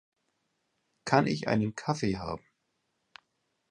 Kann 1.05 1.27
ich 1.27 1.47
einen 1.47 1.75
Kaffee 1.75 2.17
haben? 2.17 2.43